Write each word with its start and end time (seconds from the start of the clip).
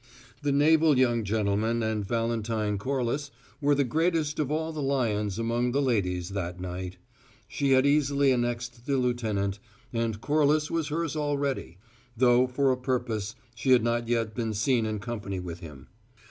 The 0.41 0.51
naval 0.51 0.97
young 0.97 1.23
gentleman 1.23 1.83
and 1.83 2.03
Valentine 2.03 2.79
Corliss 2.79 3.29
were 3.61 3.75
the 3.75 3.83
greatest 3.83 4.39
of 4.39 4.49
all 4.49 4.71
the 4.73 4.81
lions 4.81 5.37
among 5.37 5.71
ladies 5.73 6.29
that 6.29 6.59
night; 6.59 6.97
she 7.47 7.73
had 7.73 7.85
easily 7.85 8.31
annexed 8.31 8.87
the 8.87 8.97
lieutenant, 8.97 9.59
and 9.93 10.19
Corliss 10.19 10.71
was 10.71 10.87
hers 10.87 11.15
already; 11.15 11.77
though, 12.17 12.47
for 12.47 12.71
a 12.71 12.77
purpose, 12.77 13.35
she 13.53 13.73
had 13.73 13.83
not 13.83 14.07
yet 14.07 14.33
been 14.33 14.55
seen 14.55 14.87
in 14.87 14.97
company 14.97 15.39
with 15.39 15.59
him. 15.59 15.87